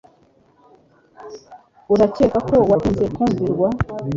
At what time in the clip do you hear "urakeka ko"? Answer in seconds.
1.93-2.55